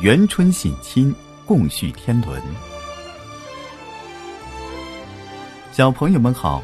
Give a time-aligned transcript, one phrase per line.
[0.00, 2.40] 元春省亲，共叙天伦。
[5.72, 6.62] 小朋友们好，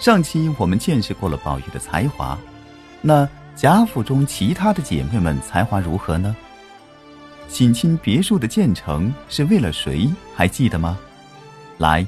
[0.00, 2.38] 上期我们见识过了宝玉的才华，
[3.02, 6.34] 那贾府中其他的姐妹们才华如何呢？
[7.50, 10.10] 省亲别墅的建成是为了谁？
[10.34, 10.98] 还记得吗？
[11.76, 12.06] 来，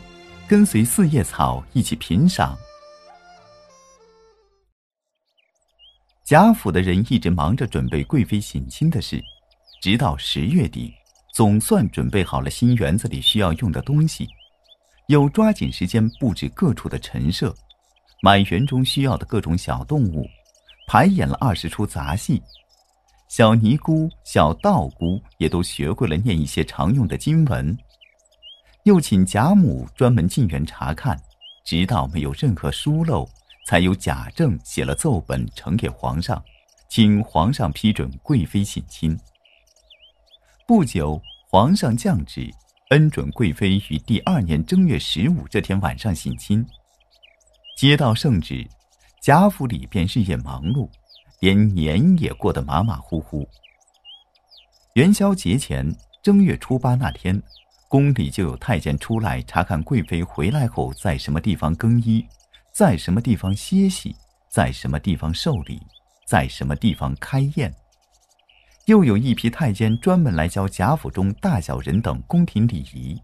[0.49, 2.57] 跟随四叶草一起品赏。
[6.25, 9.23] 贾府的人一直忙着准备贵妃省亲的事。
[9.81, 10.93] 直到十月底，
[11.33, 14.29] 总算准备好了新园子里需要用的东西，
[15.07, 17.55] 又抓紧时间布置各处的陈设，
[18.21, 20.29] 买园中需要的各种小动物，
[20.87, 22.43] 排演了二十出杂戏。
[23.29, 27.75] 小尼姑、小道姑也都学会了念一些常用的经文，
[28.85, 31.19] 又请贾母专门进园查看，
[31.65, 33.27] 直到没有任何疏漏，
[33.65, 36.43] 才由贾政写了奏本呈给皇上，
[36.91, 39.19] 请皇上批准贵妃省亲。
[40.71, 42.49] 不久，皇上降旨，
[42.91, 46.65] 恩准贵妃于第二年正月十五这天晚上省亲。
[47.77, 48.65] 接到圣旨，
[49.21, 50.89] 贾府里便日夜忙碌，
[51.41, 53.49] 连年也过得马马虎虎。
[54.93, 57.43] 元宵节前，正月初八那天，
[57.89, 62.25] 宫里就有太监出来查看贵妃回来后在什么地方更衣，
[62.73, 64.15] 在什么地方歇息，
[64.49, 65.83] 在什么地方受礼，
[66.29, 67.75] 在什么地方开宴。
[68.91, 73.17] 又有一批太监专门来教贾府中大小人等宫廷礼仪，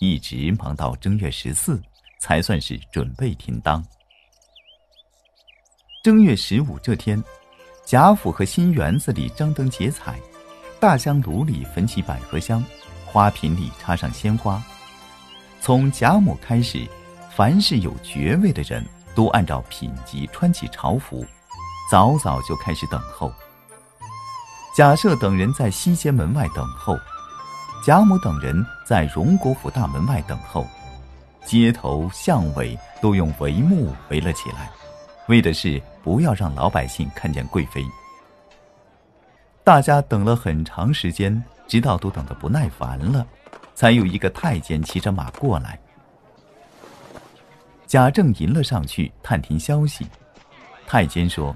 [0.00, 1.78] 一直忙到正月十四，
[2.18, 3.84] 才算是准备停当。
[6.02, 7.22] 正月十五这天，
[7.84, 10.18] 贾府和新园子里张灯结彩，
[10.80, 12.64] 大香炉里焚起百合香，
[13.04, 14.64] 花瓶里插上鲜花。
[15.60, 16.88] 从贾母开始，
[17.36, 18.82] 凡是有爵位的人
[19.14, 21.22] 都按照品级穿起朝服，
[21.90, 23.30] 早早就开始等候。
[24.74, 26.98] 贾赦等人在西街门外等候，
[27.84, 30.66] 贾母等人在荣国府大门外等候，
[31.44, 34.70] 街头巷尾都用帷幕围了起来，
[35.28, 37.84] 为的是不要让老百姓看见贵妃。
[39.62, 43.26] 大家等了很长时间，直到都等得不耐烦了，
[43.74, 45.78] 才有一个太监骑着马过来。
[47.86, 50.06] 贾政迎了上去，探听消息。
[50.86, 51.54] 太监说。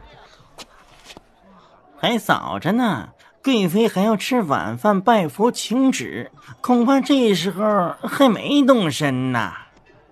[1.99, 3.09] 还早着呢，
[3.47, 9.53] 贵妃还要吃晚饭、拜佛请旨，恐怕这时候还没动身呢。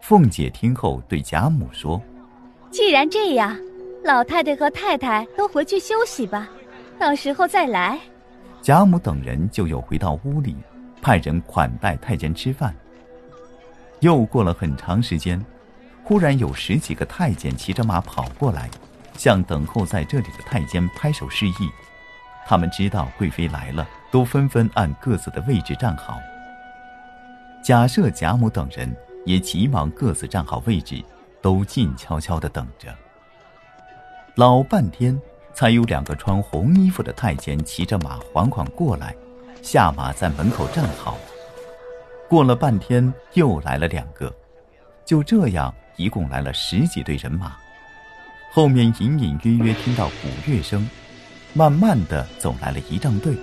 [0.01, 2.01] 凤姐听后对贾母说
[2.71, 3.59] ：“既然这样，
[4.05, 6.49] 老太太和太太都回去休息吧，
[6.97, 7.99] 到时候再来。”
[8.63, 10.55] 贾母等人就又回到屋里，
[11.03, 12.73] 派人款待太监吃饭。
[13.99, 15.45] 又过了很长时间，
[16.05, 18.71] 忽然有十几个太监骑着马跑过来。
[19.17, 21.69] 向等候在这里的太监拍手示意，
[22.47, 26.19] 他们知道贵妃来了，都纷纷按各自的位置站好。
[27.63, 28.95] 贾赦、贾母等人
[29.25, 31.03] 也急忙各自站好位置，
[31.41, 32.95] 都静悄悄地等着。
[34.35, 35.19] 老半天，
[35.55, 39.15] 才有两个穿红衣服的太监骑着马缓缓过来，
[39.63, 41.17] 下马在门口站好。
[42.29, 44.31] 过了半天，又来了两个，
[45.05, 47.57] 就这样，一共来了十几队人马。
[48.51, 50.89] 后面隐隐约约听到鼓乐声，
[51.57, 53.37] 慢慢的走来了仪仗队，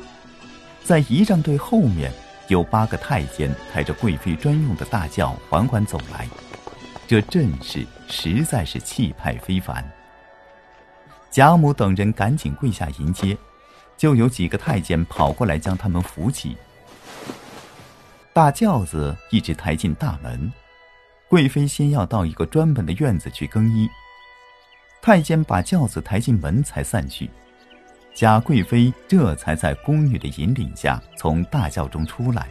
[0.83, 2.11] 在仪仗队后面
[2.49, 6.27] 有八个太监抬着贵妃专用的大轿缓缓走来，
[7.07, 9.89] 这阵势实在是气派非凡。
[11.29, 13.37] 贾母等人赶紧跪下迎接，
[13.95, 16.57] 就有几个太监跑过来将他们扶起。
[18.33, 20.51] 大轿子一直抬进大门，
[21.29, 23.89] 贵妃先要到一个专门的院子去更衣。
[25.01, 27.29] 太监把轿子抬进门，才散去。
[28.13, 32.47] 贾贵妃这才在宫女的引领下从大轿中出来，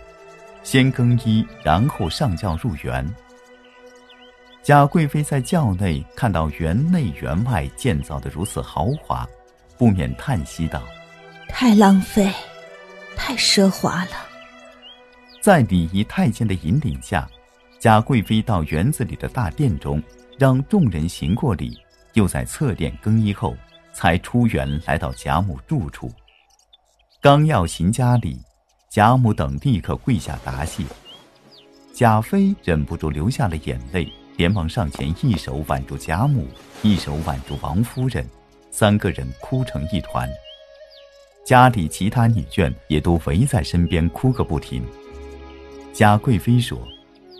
[0.63, 3.09] 先更衣，然后上轿入园。
[4.63, 9.27] 贾贵妃在轿内看到园内园外建造的如此豪华，
[9.79, 10.83] 不免叹息道
[11.49, 12.33] ：“太浪费，
[13.17, 14.13] 太奢华了。”
[15.41, 17.29] 在礼仪太监的引领下，
[17.79, 20.03] 贾贵妃到园子里的大殿中，
[20.39, 21.79] 让众人行过礼。
[22.15, 23.57] 又在侧殿更衣后，
[24.01, 26.11] 才出园来到贾母住处。
[27.21, 28.41] 刚要行家礼，
[28.89, 30.83] 贾母等立刻跪下答谢。
[31.93, 36.47] 贾妃忍不住流下了眼泪，连忙上前，一手挽住贾母，
[36.83, 38.27] 一手挽住王夫人，
[38.71, 40.27] 三个人哭成一团。
[41.45, 44.83] 家里其他女眷也都围在身边哭个不停。
[45.93, 46.79] 贾贵妃说：“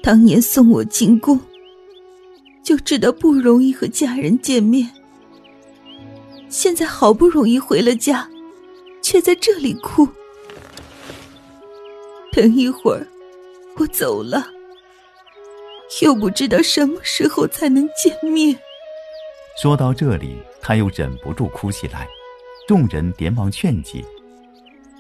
[0.05, 1.41] 当年送我进宫。”
[2.63, 4.87] 就知道不容易和家人见面，
[6.61, 8.29] 现在好不容易回了家，
[9.01, 10.07] 却在这里哭。
[12.33, 13.07] 等一会儿，
[13.79, 14.47] 我走了，
[16.03, 18.55] 又不知道什么时候才能见面。
[19.63, 22.07] 说到这里，他又忍不住哭起来，
[22.69, 24.05] 众人连忙劝解。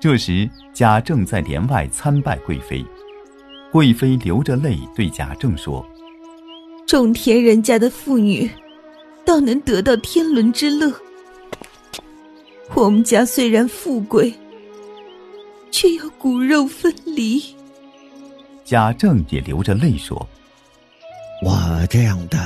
[0.00, 2.82] 这时，贾政在帘外参拜贵妃，
[3.70, 5.86] 贵妃流着泪对贾政说
[6.88, 8.50] ：“种田人家的妇女，
[9.26, 10.90] 倒能得到天伦之乐。
[12.74, 14.32] 我们家虽然富贵。”
[15.72, 17.40] 却要骨肉分离。
[18.64, 20.28] 贾政也流着泪说
[21.46, 22.38] ：“我这样的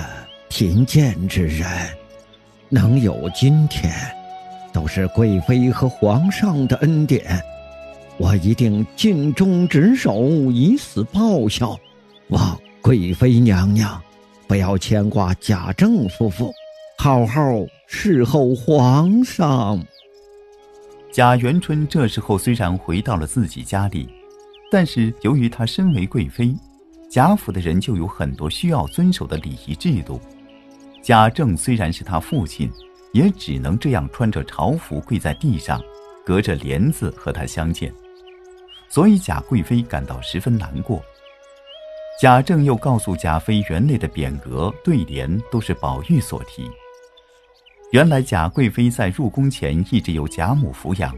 [0.50, 1.66] 贫贱之人，
[2.68, 3.90] 能有今天，
[4.74, 7.42] 都是贵妃和皇上的恩典。
[8.18, 11.76] 我一定尽忠职守，以死报效。
[12.28, 14.00] 望贵妃娘娘
[14.46, 16.52] 不要牵挂贾政夫妇，
[16.98, 17.40] 好好
[17.88, 19.82] 侍候皇上。”
[21.14, 24.12] 贾元春这时候虽然回到了自己家里，
[24.68, 26.52] 但是由于她身为贵妃，
[27.08, 30.20] 贾府的人就有很多需要遵守的礼仪制度。
[31.00, 32.68] 贾政虽然是他父亲，
[33.12, 35.80] 也只能这样穿着朝服跪在地上，
[36.26, 37.94] 隔着帘子和他相见，
[38.88, 41.00] 所以贾贵妃感到十分难过。
[42.20, 46.68] 贾政又告诉贾妃，园内的匾额、对联都是宝玉所题。
[47.94, 51.16] 原来贾贵妃在入宫前一直由贾母抚养，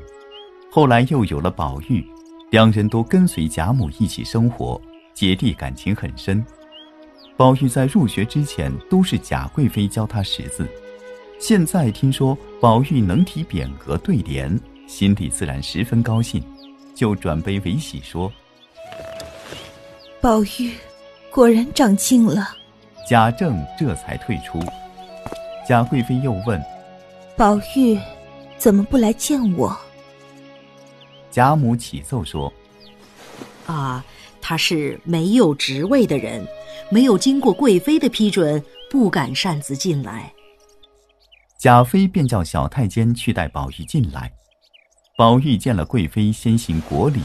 [0.71, 2.07] 后来又有了宝玉，
[2.51, 4.79] 两人都跟随贾母一起生活，
[5.15, 6.45] 姐弟感情很深。
[7.35, 10.69] 宝玉在入学之前都是贾贵妃教他识字，
[11.39, 16.45] 现在听说宝玉能提匾额对联，心里自然十分高兴，
[16.95, 18.31] 就转悲为喜说
[20.21, 20.75] ：“宝玉
[21.31, 22.55] 果然长进了。”
[23.09, 24.63] 贾政这才退出。
[25.67, 26.63] 贾贵妃又问
[27.37, 27.99] ：“宝玉
[28.57, 29.77] 怎么不来见我？”
[31.31, 32.53] 贾母启奏说
[33.67, 34.05] ：“啊，
[34.41, 36.47] 他是没有职位的人，
[36.89, 40.33] 没有经过贵妃的批准，不敢擅自进来。”
[41.59, 44.31] 贾妃便叫小太监去带宝玉进来。
[45.17, 47.21] 宝玉见了贵妃，先行国礼。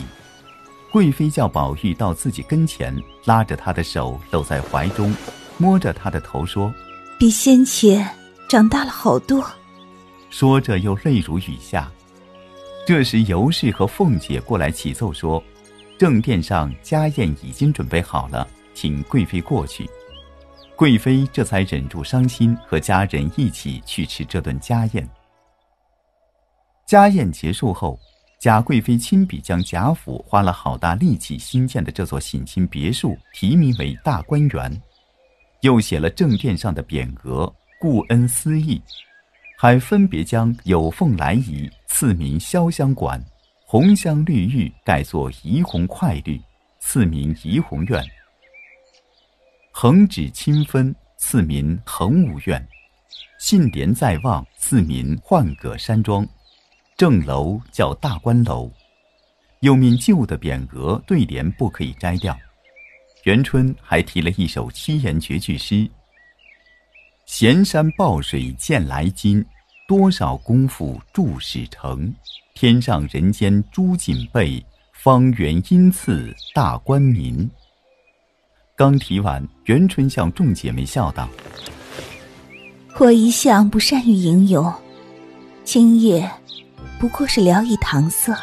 [0.92, 5.14] 贵妃叫宝玉到自己跟前，拉着他的手搂在怀中，
[5.58, 6.74] 摸着他的头说
[7.20, 8.10] ：“比先前。”
[8.52, 9.50] 长大了好多，
[10.30, 11.90] 说着又泪如雨下。
[12.86, 15.42] 这时尤氏和凤姐过来启奏说，
[15.98, 19.90] 正殿上家宴已经准备好了，请贵妃过去。
[20.76, 25.10] 贵妃这才忍住伤心，和家人一起去吃这顿家宴。
[26.86, 27.98] 家宴结束后，
[28.38, 34.82] 贾贵妃亲笔将贾府花了好大力气新建的这座省亲别墅题名为大观园，
[35.62, 37.50] 又写了正殿上的匾额。
[37.82, 38.80] 故恩思义，
[39.58, 43.20] 还分别将有凤来仪赐名潇湘馆，
[43.66, 46.40] 红香绿玉改作怡红快绿，
[46.80, 48.00] 赐名怡红院。
[49.72, 52.64] 横指清分赐名恒芜院，
[53.40, 56.24] 信联在望赐名幻葛山庄，
[56.96, 58.72] 正楼叫大观楼。
[59.62, 62.38] 又命旧的匾额对联不可以摘掉。
[63.24, 65.90] 元春还提了一首七言绝句诗。
[67.26, 69.44] 闲山抱水见来金，
[69.88, 72.14] 多少功夫筑始成。
[72.54, 77.50] 天上人间朱锦被，方圆阴次大官民。
[78.76, 81.30] 刚提完，元春向众姐妹笑道
[83.00, 84.72] ：“我一向不善于吟咏，
[85.64, 86.30] 今夜
[87.00, 88.38] 不过是聊以搪塞。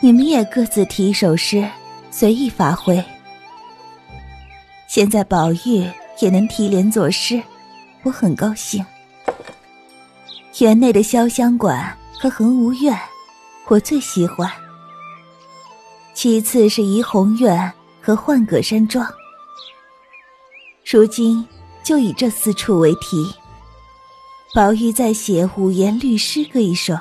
[0.00, 1.68] 你们也各自提一首诗，
[2.10, 3.04] 随意发挥。
[4.88, 5.86] 现在宝玉。”
[6.20, 7.42] 也能提联作诗，
[8.02, 8.84] 我很高兴。
[10.58, 12.98] 园内的潇湘馆和恒芜苑，
[13.68, 14.50] 我最喜欢。
[16.14, 19.06] 其次是怡红院和幻葛山庄。
[20.84, 21.46] 如今
[21.84, 23.32] 就以这四处为题。
[24.54, 26.96] 宝玉再写五言律诗歌一首，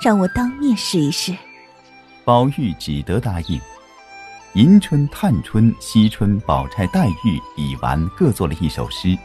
[0.00, 1.36] 让我当面试一试。
[2.24, 3.60] 宝玉只得答应。
[4.54, 9.16] 迎春、探春、惜春、宝钗、黛玉、李纨各作了一首诗。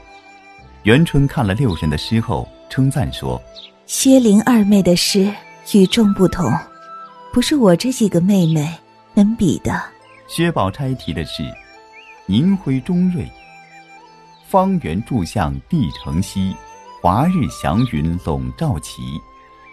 [0.83, 3.41] 元春看了六人的诗后，称赞说
[3.87, 5.33] ：“薛灵二妹的诗
[5.73, 6.45] 与众不同，
[7.33, 8.71] 不是我这几个妹妹
[9.15, 9.81] 能比的。”
[10.29, 11.43] 薛宝钗提的是
[12.27, 13.27] ：“银辉中瑞，
[14.47, 16.55] 方圆柱向地城西，
[17.01, 19.01] 华日祥云笼罩旗，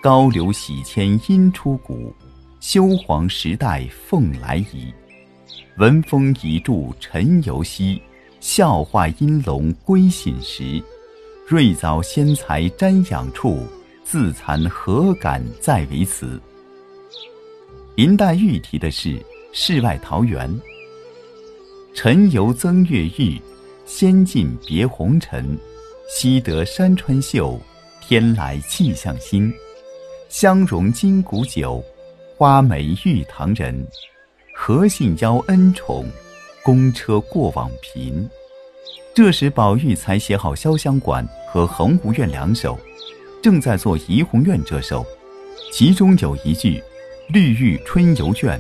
[0.03, 2.11] 高流洗迁阴出谷，
[2.59, 4.91] 修黄时代凤来仪。”
[5.77, 8.01] 闻风一柱沉游兮，
[8.41, 10.83] 笑话阴龙归寝时。
[11.49, 13.67] 瑞藻仙才瞻仰处，
[14.05, 16.41] 自惭何敢再为此。
[17.95, 19.11] 林黛玉题的是
[19.53, 20.49] 《世外桃源》
[21.95, 23.41] ：“晨游增月玉，
[23.85, 25.59] 仙境别红尘。
[26.09, 27.61] 西得山川秀，
[28.01, 29.53] 天来气象新。
[30.29, 31.85] 香容金谷酒，
[32.37, 33.87] 花美玉堂人。
[34.53, 36.07] 何幸邀恩宠，
[36.63, 38.29] 公车过往频。”
[39.15, 42.79] 这时，宝玉才写好《潇湘馆》和《恒芜苑》两首，
[43.43, 45.05] 正在做《怡红院》这首，
[45.71, 46.83] 其中有一句
[47.29, 48.59] “绿玉春游卷”，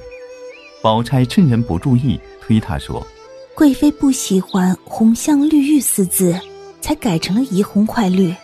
[0.82, 3.06] 宝钗趁人不注意，推他说
[3.54, 6.38] ：“贵妃不喜欢‘红香绿玉’四字，
[6.82, 8.34] 才改成了‘怡红快绿’。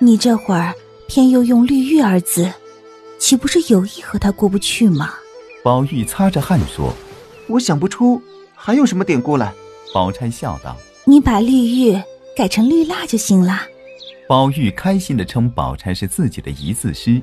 [0.00, 0.72] 你这会儿
[1.06, 2.50] 偏又用‘绿玉’二字，
[3.18, 5.12] 岂不是有意和他过不去吗？”
[5.62, 6.94] 宝玉擦着汗说
[7.48, 8.22] ：“我想不出
[8.54, 9.52] 还有什么典故来。”
[9.92, 10.76] 宝钗笑道。
[11.04, 12.00] 你把绿玉
[12.36, 13.60] 改成绿蜡就行了。
[14.28, 17.20] 宝玉开心的称宝钗是自己的一字诗。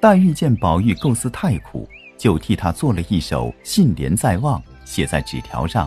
[0.00, 5.86] 黛玉见宝玉构思太苦，就替他做了一首《信联在望》，写在纸条上，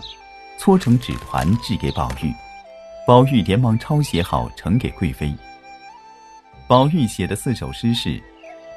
[0.59, 2.31] 搓成纸团寄给宝玉。
[3.07, 5.33] 宝玉连忙抄写好，呈给贵妃。
[6.67, 8.21] 宝玉写的四首诗是：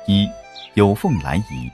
[0.07, 0.26] 一
[0.73, 1.71] 有凤来仪，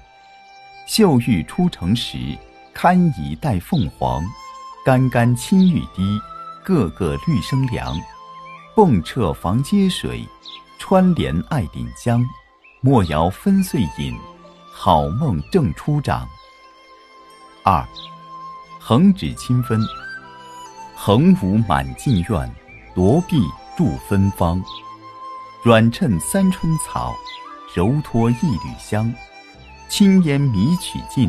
[0.93, 2.37] 秀玉出城时，
[2.75, 4.21] 堪倚待凤凰，
[4.85, 6.21] 干干青玉滴。
[6.65, 7.97] 个个绿生凉，
[8.75, 10.29] 蹦彻房阶水，
[10.81, 12.21] 穿帘爱顶香。
[12.81, 14.19] 莫摇分岁饮，
[14.73, 16.29] 好梦正初长。
[17.63, 17.87] 二，
[18.81, 19.81] 横指清分，
[20.97, 22.53] 横无满径院，
[22.97, 23.41] 罗壁
[23.77, 24.61] 筑芬芳。
[25.63, 27.15] 软衬三春草，
[27.77, 29.15] 柔托一缕香。
[29.91, 31.29] 轻烟迷曲尽，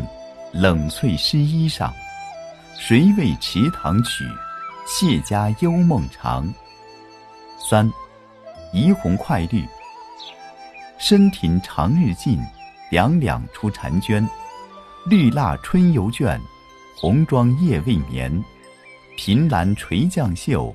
[0.54, 1.92] 冷翠湿衣裳。
[2.78, 4.24] 谁为池塘曲？
[4.86, 6.48] 谢家幽梦长。
[7.58, 7.92] 三，
[8.72, 9.66] 怡红快绿。
[11.00, 12.40] 深庭长日尽，
[12.92, 14.26] 两两出婵娟。
[15.08, 16.40] 绿蜡春犹倦，
[16.96, 18.32] 红妆夜未眠。
[19.18, 20.74] 凭栏垂绛袖，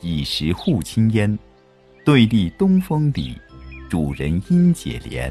[0.00, 1.38] 已识护青烟。
[2.02, 3.38] 对立东风里，
[3.90, 5.30] 主人应解怜。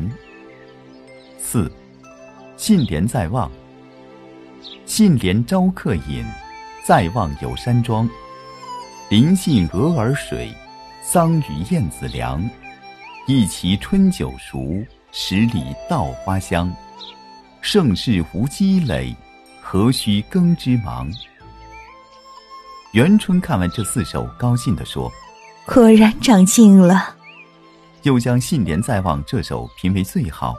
[1.39, 1.71] 四，
[2.67, 3.51] 信联在望。
[4.88, 6.25] 信联招客饮。
[6.84, 8.10] 在望有山庄，
[9.07, 10.51] 临信鹅儿水，
[11.03, 12.43] 桑榆燕子梁。
[13.27, 16.74] 一畦春酒熟，十里稻花香。
[17.62, 19.15] 盛世无积累，
[19.62, 21.07] 何须耕织忙？
[22.93, 25.12] 元春看完这四首，高兴地说
[25.72, 27.15] ：“果然长进了。”
[28.01, 30.55] 又将《信联在望》这首评为最好，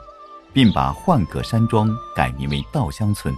[0.57, 3.31] 并把幻阁山庄改名为稻香村。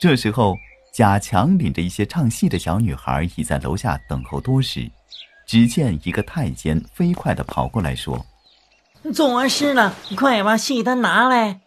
[0.00, 0.56] 这时候。
[0.92, 4.88] 贾强领着一些唱戏的小女孩已在楼下等候多时，
[5.44, 8.24] 只见一个太监飞快地跑过来说
[9.12, 11.58] ：“做完事了，快把戏单拿来。”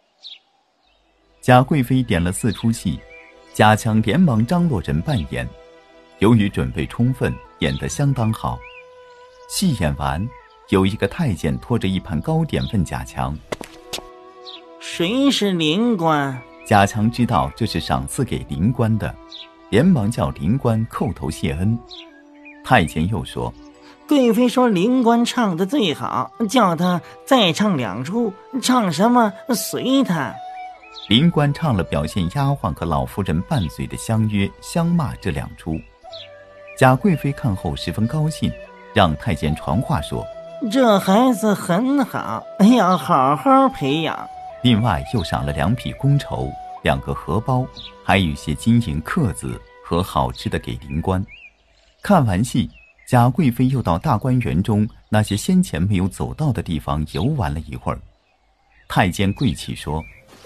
[1.44, 2.98] 贾贵妃点了四出戏，
[3.52, 5.46] 贾强连忙张罗人扮演。
[6.20, 8.58] 由于准备充分，演得相当好。
[9.50, 10.26] 戏演完，
[10.70, 13.36] 有一个太监拖着一盘糕点问贾强
[14.90, 19.14] ：“谁是灵官？”贾强知道这是赏赐给灵官的，
[19.68, 21.78] 连忙叫灵官叩头谢恩。
[22.64, 23.52] 太监又说
[24.08, 30.34] ：“贵妃说灵官唱的最好，叫他再唱两出，唱什么随他。”
[31.08, 35.78] 灵官唱了表现丫鬟和老夫人拌嘴的相约相骂这两出。
[36.78, 38.50] 贾贵妃看后十分高兴，
[38.94, 40.26] 让太监传话说
[40.72, 42.42] ：“这孩子很好，
[42.74, 44.18] 要好好培养。”
[44.62, 46.50] 另外又赏了两匹公绸、
[46.82, 47.66] 两个荷包，
[48.04, 51.24] 还有一些金银刻子和好吃的给灵官。
[52.02, 52.68] 看完戏，
[53.08, 58.00] 贾贵妃又到大观园中那些先前没有走到的地方游玩了一会儿。
[58.88, 60.04] 太监跪起说：“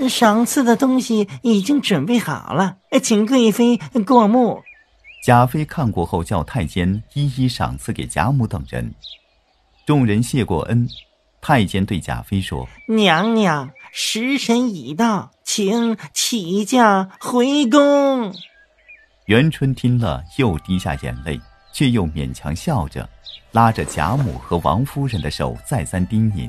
[0.08, 4.62] 赏赐的东西已经准备好了，请贵妃过目。”
[5.24, 8.92] 贾妃看过后，叫太监一一赏赐给贾母等人。
[9.86, 10.88] 众人谢过恩，
[11.42, 18.34] 太监对贾妃说：“娘娘。”时辰已到，请起驾回宫。
[19.26, 21.38] 元春听了，又滴下眼泪，
[21.74, 23.06] 却又勉强笑着，
[23.50, 26.48] 拉着贾母和王夫人的手，再三叮咛：“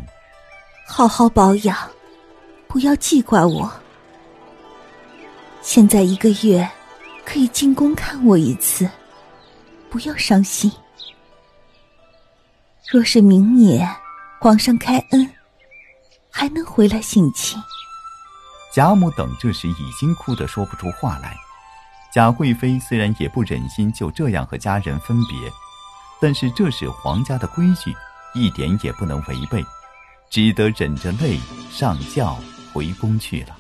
[0.88, 1.78] 好好保养，
[2.66, 3.70] 不要记挂我。
[5.62, 6.66] 现在一个月
[7.26, 8.90] 可以进宫看我一次，
[9.90, 10.72] 不要伤心。
[12.90, 13.86] 若是明年
[14.44, 15.30] 皇上开恩。”
[16.30, 17.58] 还能回来省亲。
[18.74, 21.38] 贾母等这时已经哭得说不出话来。
[22.12, 25.38] 贾贵妃虽然也不忍心就这样和家人分别，
[26.20, 27.96] 但是这是皇家的规矩，
[28.34, 29.64] 一点也不能违背，
[30.30, 31.40] 只得忍着泪
[31.72, 32.38] 上轿
[32.74, 33.56] 回宫去了。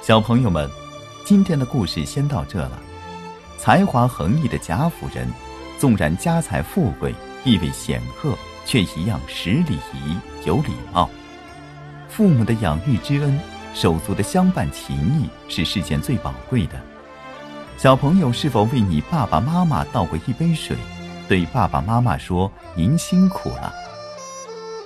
[0.00, 0.70] 小朋友们，
[1.26, 2.80] 今天的故事先到这了。
[3.58, 5.28] 才华横溢的贾府人，
[5.78, 7.12] 纵然家财富贵、
[7.46, 11.08] 地位显赫，却一样识礼仪、有礼貌。
[12.08, 13.38] 父母的养育之恩，
[13.72, 16.72] 手足的相伴情谊，是世间最宝贵的。
[17.78, 20.76] 小朋友是否为你爸爸妈妈倒过一杯水，
[21.28, 23.72] 对爸爸妈妈说“您辛苦了”？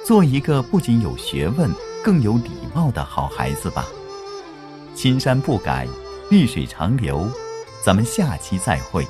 [0.04, 1.74] 做一个不仅有学问，
[2.04, 3.86] 更有礼貌的好孩子吧。
[4.94, 5.88] 青山不改，
[6.30, 7.26] 绿水长流。
[7.82, 9.06] 咱们下期再会。